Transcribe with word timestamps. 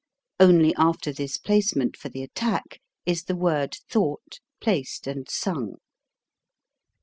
Only 0.39 0.73
after 0.79 1.13
this 1.13 1.37
placement 1.37 1.95
for 1.95 2.09
the 2.09 2.23
attack 2.23 2.79
is 3.05 3.25
the 3.25 3.35
word 3.35 3.75
thought, 3.87 4.39
placed, 4.59 5.05
and 5.05 5.29
sung. 5.29 5.75